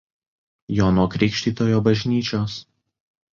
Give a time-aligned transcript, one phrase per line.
[0.77, 2.57] Jono Krikštytojo bažnyčios.